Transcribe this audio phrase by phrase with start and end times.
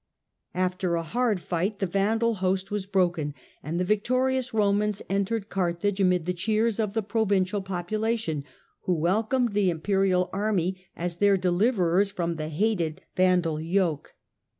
[0.55, 5.99] After a hard fight the Vandal host was broken, and the victorious Romans entered Carthage
[6.01, 8.43] amid the cheers of the provincial population,
[8.85, 14.15] who welcomed the Imperial army as their deliverers from the hated Vandal yoke.